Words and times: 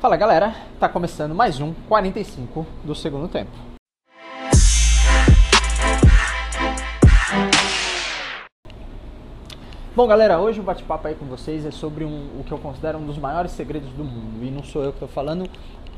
Fala 0.00 0.16
galera, 0.16 0.54
tá 0.78 0.88
começando 0.88 1.34
mais 1.34 1.60
um 1.60 1.74
45 1.88 2.64
do 2.84 2.94
segundo 2.94 3.26
tempo. 3.26 3.50
Bom 9.96 10.06
galera, 10.06 10.38
hoje 10.38 10.60
o 10.60 10.62
bate-papo 10.62 11.08
aí 11.08 11.16
com 11.16 11.24
vocês 11.26 11.66
é 11.66 11.72
sobre 11.72 12.04
um, 12.04 12.38
o 12.38 12.44
que 12.46 12.52
eu 12.52 12.58
considero 12.58 12.96
um 12.98 13.06
dos 13.06 13.18
maiores 13.18 13.50
segredos 13.50 13.90
do 13.90 14.04
mundo. 14.04 14.44
E 14.44 14.52
não 14.52 14.62
sou 14.62 14.84
eu 14.84 14.92
que 14.92 14.98
estou 14.98 15.08
falando, 15.08 15.50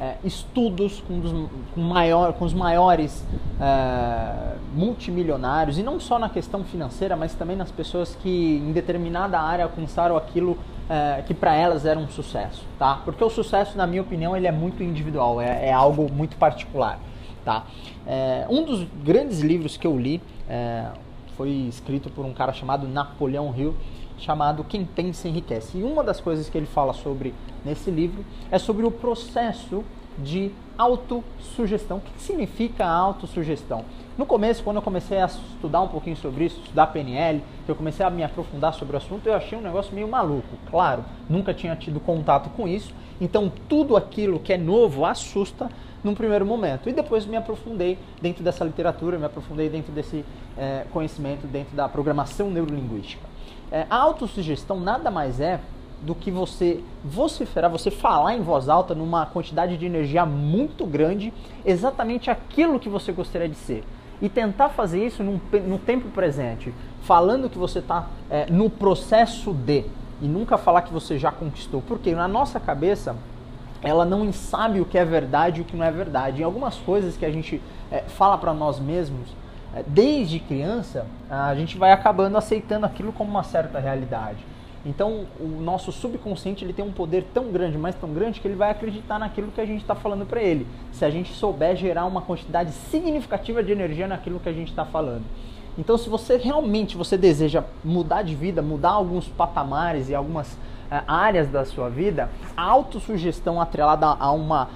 é, 0.00 0.16
estudos 0.24 1.02
com, 1.06 1.20
dos, 1.20 1.32
com, 1.74 1.80
maior, 1.80 2.32
com 2.32 2.44
os 2.44 2.52
maiores 2.52 3.24
é, 3.60 4.56
multimilionários, 4.74 5.78
e 5.78 5.82
não 5.82 6.00
só 6.00 6.18
na 6.18 6.28
questão 6.28 6.64
financeira, 6.64 7.16
mas 7.16 7.34
também 7.34 7.56
nas 7.56 7.70
pessoas 7.70 8.16
que 8.16 8.56
em 8.56 8.72
determinada 8.72 9.40
área 9.40 9.64
alcançaram 9.64 10.16
aquilo 10.16 10.58
é, 10.88 11.22
que 11.22 11.34
para 11.34 11.54
elas 11.54 11.86
era 11.86 11.98
um 11.98 12.08
sucesso, 12.08 12.64
tá? 12.78 13.00
Porque 13.04 13.22
o 13.22 13.30
sucesso, 13.30 13.76
na 13.76 13.86
minha 13.86 14.02
opinião, 14.02 14.36
ele 14.36 14.46
é 14.46 14.52
muito 14.52 14.82
individual, 14.82 15.40
é, 15.40 15.68
é 15.68 15.72
algo 15.72 16.10
muito 16.12 16.36
particular, 16.36 16.98
tá? 17.44 17.64
É, 18.06 18.46
um 18.50 18.64
dos 18.64 18.86
grandes 19.04 19.40
livros 19.40 19.76
que 19.76 19.86
eu 19.86 19.98
li 19.98 20.20
é, 20.48 20.86
foi 21.36 21.50
escrito 21.50 22.10
por 22.10 22.24
um 22.24 22.32
cara 22.32 22.52
chamado 22.52 22.86
Napoleão 22.88 23.54
Hill, 23.56 23.74
chamado 24.22 24.64
Quem 24.64 24.84
Pensa 24.84 25.28
Enriquece. 25.28 25.78
E 25.78 25.82
uma 25.82 26.02
das 26.02 26.20
coisas 26.20 26.48
que 26.48 26.56
ele 26.56 26.66
fala 26.66 26.92
sobre 26.92 27.34
nesse 27.64 27.90
livro 27.90 28.24
é 28.50 28.58
sobre 28.58 28.86
o 28.86 28.90
processo 28.90 29.84
de 30.18 30.50
autossugestão. 30.76 31.98
O 31.98 32.00
que 32.00 32.20
significa 32.20 32.86
autossugestão? 32.86 33.84
No 34.16 34.26
começo, 34.26 34.62
quando 34.62 34.76
eu 34.76 34.82
comecei 34.82 35.18
a 35.18 35.26
estudar 35.26 35.80
um 35.80 35.88
pouquinho 35.88 36.16
sobre 36.16 36.44
isso, 36.44 36.60
estudar 36.60 36.88
PNL, 36.88 37.42
eu 37.66 37.74
comecei 37.74 38.04
a 38.04 38.10
me 38.10 38.22
aprofundar 38.22 38.74
sobre 38.74 38.94
o 38.94 38.98
assunto, 38.98 39.26
eu 39.26 39.34
achei 39.34 39.56
um 39.56 39.62
negócio 39.62 39.94
meio 39.94 40.06
maluco. 40.06 40.56
Claro, 40.70 41.04
nunca 41.30 41.54
tinha 41.54 41.74
tido 41.76 41.98
contato 41.98 42.50
com 42.50 42.68
isso, 42.68 42.94
então 43.20 43.50
tudo 43.68 43.96
aquilo 43.96 44.38
que 44.38 44.52
é 44.52 44.58
novo 44.58 45.06
assusta 45.06 45.70
num 46.04 46.14
primeiro 46.14 46.44
momento. 46.44 46.88
E 46.88 46.92
depois 46.92 47.24
me 47.24 47.36
aprofundei 47.36 47.98
dentro 48.20 48.42
dessa 48.42 48.64
literatura, 48.64 49.18
me 49.18 49.24
aprofundei 49.24 49.68
dentro 49.68 49.92
desse 49.92 50.24
é, 50.58 50.84
conhecimento, 50.92 51.46
dentro 51.46 51.74
da 51.74 51.88
programação 51.88 52.50
neurolinguística. 52.50 53.26
É, 53.70 53.86
a 53.88 53.96
autossugestão 53.96 54.78
nada 54.78 55.10
mais 55.10 55.40
é 55.40 55.58
do 56.02 56.14
que 56.14 56.30
você 56.30 56.80
vociferar, 57.04 57.70
você 57.70 57.90
falar 57.90 58.34
em 58.34 58.42
voz 58.42 58.68
alta 58.68 58.94
numa 58.94 59.24
quantidade 59.24 59.76
de 59.76 59.86
energia 59.86 60.26
muito 60.26 60.84
grande, 60.84 61.32
exatamente 61.64 62.30
aquilo 62.30 62.80
que 62.80 62.88
você 62.88 63.12
gostaria 63.12 63.48
de 63.48 63.54
ser. 63.54 63.84
E 64.20 64.28
tentar 64.28 64.68
fazer 64.68 65.04
isso 65.04 65.22
num, 65.22 65.40
no 65.66 65.78
tempo 65.78 66.08
presente, 66.08 66.72
falando 67.02 67.48
que 67.48 67.58
você 67.58 67.78
está 67.78 68.06
é, 68.30 68.46
no 68.50 68.68
processo 68.68 69.52
de, 69.52 69.84
e 70.20 70.26
nunca 70.26 70.56
falar 70.58 70.82
que 70.82 70.92
você 70.92 71.18
já 71.18 71.32
conquistou. 71.32 71.82
Porque 71.82 72.12
na 72.14 72.28
nossa 72.28 72.60
cabeça, 72.60 73.16
ela 73.82 74.04
não 74.04 74.32
sabe 74.32 74.80
o 74.80 74.84
que 74.84 74.96
é 74.96 75.04
verdade 75.04 75.60
e 75.60 75.62
o 75.62 75.64
que 75.64 75.76
não 75.76 75.84
é 75.84 75.90
verdade. 75.90 76.42
Em 76.42 76.44
algumas 76.44 76.76
coisas 76.76 77.16
que 77.16 77.24
a 77.24 77.30
gente 77.30 77.60
é, 77.90 78.00
fala 78.02 78.38
para 78.38 78.54
nós 78.54 78.78
mesmos, 78.78 79.28
é, 79.74 79.82
desde 79.86 80.38
criança, 80.38 81.06
a 81.28 81.54
gente 81.54 81.76
vai 81.78 81.92
acabando 81.92 82.36
aceitando 82.36 82.86
aquilo 82.86 83.12
como 83.12 83.30
uma 83.30 83.42
certa 83.42 83.80
realidade. 83.80 84.51
Então, 84.84 85.26
o 85.38 85.46
nosso 85.60 85.92
subconsciente 85.92 86.64
ele 86.64 86.72
tem 86.72 86.84
um 86.84 86.90
poder 86.90 87.24
tão 87.32 87.52
grande, 87.52 87.78
mas 87.78 87.94
tão 87.94 88.12
grande, 88.12 88.40
que 88.40 88.48
ele 88.48 88.56
vai 88.56 88.70
acreditar 88.70 89.18
naquilo 89.18 89.52
que 89.52 89.60
a 89.60 89.66
gente 89.66 89.80
está 89.80 89.94
falando 89.94 90.26
para 90.26 90.42
ele. 90.42 90.66
Se 90.90 91.04
a 91.04 91.10
gente 91.10 91.32
souber 91.32 91.76
gerar 91.76 92.04
uma 92.04 92.20
quantidade 92.20 92.72
significativa 92.72 93.62
de 93.62 93.70
energia 93.70 94.08
naquilo 94.08 94.40
que 94.40 94.48
a 94.48 94.52
gente 94.52 94.70
está 94.70 94.84
falando. 94.84 95.22
Então, 95.78 95.96
se 95.96 96.08
você 96.08 96.36
realmente 96.36 96.96
você 96.96 97.16
deseja 97.16 97.64
mudar 97.82 98.22
de 98.22 98.34
vida, 98.34 98.60
mudar 98.60 98.90
alguns 98.90 99.28
patamares 99.28 100.10
e 100.10 100.14
algumas 100.14 100.52
uh, 100.52 101.02
áreas 101.06 101.48
da 101.48 101.64
sua 101.64 101.88
vida, 101.88 102.28
a 102.56 102.62
autossugestão 102.62 103.60
atrelada 103.60 104.06
a 104.06 104.32
uma 104.32 104.68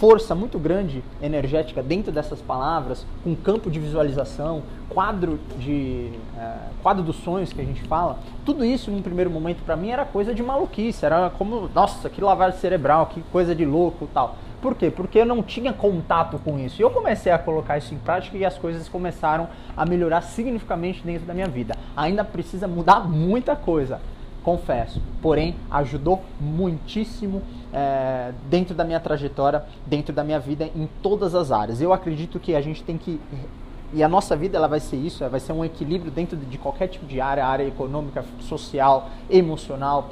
força 0.00 0.34
muito 0.34 0.58
grande 0.58 1.04
energética 1.22 1.82
dentro 1.82 2.10
dessas 2.10 2.40
palavras, 2.40 3.04
com 3.22 3.36
campo 3.36 3.70
de 3.70 3.78
visualização, 3.78 4.62
quadro 4.88 5.38
de 5.58 6.10
é, 6.38 6.54
quadro 6.82 7.02
dos 7.02 7.16
sonhos 7.16 7.52
que 7.52 7.60
a 7.60 7.64
gente 7.64 7.82
fala, 7.82 8.18
tudo 8.42 8.64
isso 8.64 8.90
num 8.90 9.02
primeiro 9.02 9.30
momento 9.30 9.62
para 9.62 9.76
mim 9.76 9.90
era 9.90 10.06
coisa 10.06 10.34
de 10.34 10.42
maluquice, 10.42 11.04
era 11.04 11.28
como, 11.36 11.68
nossa, 11.74 12.08
que 12.08 12.18
lavagem 12.18 12.58
cerebral, 12.58 13.06
que 13.12 13.20
coisa 13.30 13.54
de 13.54 13.66
louco, 13.66 14.08
tal. 14.14 14.36
Por 14.62 14.74
quê? 14.74 14.90
Porque 14.90 15.18
eu 15.18 15.26
não 15.26 15.42
tinha 15.42 15.72
contato 15.72 16.38
com 16.42 16.58
isso. 16.58 16.80
E 16.80 16.84
eu 16.84 16.90
comecei 16.90 17.30
a 17.32 17.38
colocar 17.38 17.76
isso 17.76 17.94
em 17.94 17.98
prática 17.98 18.36
e 18.36 18.44
as 18.44 18.56
coisas 18.56 18.88
começaram 18.88 19.48
a 19.76 19.84
melhorar 19.84 20.22
significativamente 20.22 21.02
dentro 21.02 21.26
da 21.26 21.34
minha 21.34 21.48
vida. 21.48 21.76
Ainda 21.94 22.24
precisa 22.24 22.66
mudar 22.66 23.00
muita 23.06 23.54
coisa 23.54 24.00
confesso. 24.42 25.00
Porém, 25.20 25.54
ajudou 25.70 26.22
muitíssimo 26.40 27.42
é, 27.72 28.32
dentro 28.48 28.74
da 28.74 28.84
minha 28.84 29.00
trajetória, 29.00 29.64
dentro 29.86 30.14
da 30.14 30.24
minha 30.24 30.40
vida, 30.40 30.64
em 30.74 30.88
todas 31.02 31.34
as 31.34 31.52
áreas. 31.52 31.80
Eu 31.80 31.92
acredito 31.92 32.38
que 32.38 32.54
a 32.54 32.60
gente 32.60 32.82
tem 32.82 32.96
que 32.96 33.20
e 33.92 34.04
a 34.04 34.08
nossa 34.08 34.36
vida 34.36 34.56
ela 34.56 34.68
vai 34.68 34.78
ser 34.78 34.96
isso, 34.96 35.28
vai 35.28 35.40
ser 35.40 35.52
um 35.52 35.64
equilíbrio 35.64 36.12
dentro 36.12 36.36
de 36.36 36.56
qualquer 36.56 36.86
tipo 36.86 37.06
de 37.06 37.20
área, 37.20 37.44
área 37.44 37.64
econômica, 37.64 38.24
social, 38.38 39.10
emocional. 39.28 40.08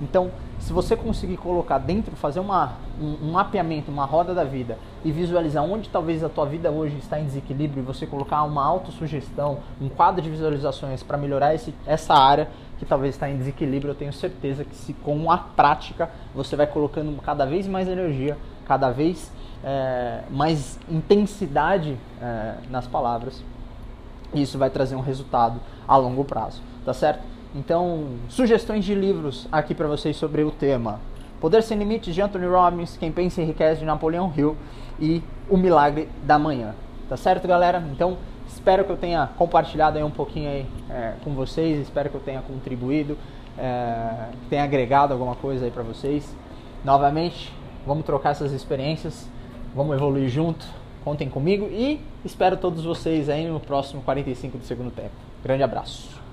Então, 0.00 0.30
se 0.60 0.72
você 0.72 0.94
conseguir 0.96 1.36
colocar 1.36 1.78
dentro, 1.78 2.14
fazer 2.14 2.38
uma, 2.38 2.74
um, 3.00 3.26
um, 3.26 3.32
mapeamento, 3.32 3.90
uma 3.90 4.04
roda 4.04 4.32
da 4.32 4.44
vida 4.44 4.78
e 5.04 5.10
visualizar 5.10 5.64
onde 5.64 5.88
talvez 5.88 6.22
a 6.22 6.28
tua 6.28 6.46
vida 6.46 6.70
hoje 6.70 6.96
está 6.98 7.18
em 7.18 7.24
desequilíbrio 7.24 7.82
e 7.82 7.84
você 7.84 8.06
colocar 8.06 8.44
uma 8.44 8.64
autossugestão, 8.64 9.58
um 9.80 9.88
quadro 9.88 10.22
de 10.22 10.30
visualizações 10.30 11.02
para 11.02 11.18
melhorar 11.18 11.54
esse, 11.54 11.74
essa 11.84 12.14
área 12.14 12.48
que 12.82 12.88
talvez 12.88 13.14
está 13.14 13.30
em 13.30 13.36
desequilíbrio, 13.36 13.92
eu 13.92 13.94
tenho 13.94 14.12
certeza 14.12 14.64
que 14.64 14.74
se 14.74 14.92
com 14.92 15.30
a 15.30 15.38
prática 15.38 16.10
você 16.34 16.56
vai 16.56 16.66
colocando 16.66 17.16
cada 17.22 17.46
vez 17.46 17.68
mais 17.68 17.86
energia, 17.86 18.36
cada 18.66 18.90
vez 18.90 19.30
é, 19.62 20.22
mais 20.28 20.80
intensidade 20.90 21.96
é, 22.20 22.54
nas 22.68 22.88
palavras, 22.88 23.40
isso 24.34 24.58
vai 24.58 24.68
trazer 24.68 24.96
um 24.96 25.00
resultado 25.00 25.60
a 25.86 25.96
longo 25.96 26.24
prazo, 26.24 26.60
tá 26.84 26.92
certo? 26.92 27.22
Então, 27.54 28.16
sugestões 28.28 28.84
de 28.84 28.96
livros 28.96 29.46
aqui 29.52 29.76
para 29.76 29.86
vocês 29.86 30.16
sobre 30.16 30.42
o 30.42 30.50
tema. 30.50 30.98
Poder 31.40 31.62
Sem 31.62 31.78
Limites 31.78 32.12
de 32.12 32.20
Anthony 32.20 32.46
Robbins, 32.46 32.96
Quem 32.96 33.12
Pensa 33.12 33.40
Enriquece 33.42 33.78
de 33.78 33.86
Napoleão 33.86 34.32
Hill 34.36 34.56
e 34.98 35.22
O 35.48 35.56
Milagre 35.56 36.08
da 36.24 36.36
Manhã. 36.36 36.74
Tá 37.08 37.16
certo, 37.16 37.46
galera? 37.46 37.84
Então, 37.92 38.18
espero 38.62 38.84
que 38.84 38.92
eu 38.92 38.96
tenha 38.96 39.28
compartilhado 39.36 39.98
aí 39.98 40.04
um 40.04 40.10
pouquinho 40.10 40.48
aí 40.48 40.64
é, 40.88 41.14
com 41.24 41.34
vocês, 41.34 41.80
espero 41.80 42.08
que 42.08 42.14
eu 42.14 42.20
tenha 42.20 42.40
contribuído, 42.42 43.18
é, 43.58 44.28
tenha 44.48 44.62
agregado 44.62 45.12
alguma 45.12 45.34
coisa 45.34 45.64
aí 45.64 45.70
para 45.72 45.82
vocês. 45.82 46.32
Novamente, 46.84 47.52
vamos 47.84 48.04
trocar 48.04 48.30
essas 48.30 48.52
experiências, 48.52 49.28
vamos 49.74 49.96
evoluir 49.96 50.28
junto, 50.28 50.64
contem 51.04 51.28
comigo 51.28 51.66
e 51.72 52.00
espero 52.24 52.56
todos 52.56 52.84
vocês 52.84 53.28
aí 53.28 53.48
no 53.48 53.58
próximo 53.58 54.00
45 54.02 54.58
do 54.58 54.64
segundo 54.64 54.92
tempo. 54.92 55.10
Grande 55.42 55.64
abraço. 55.64 56.31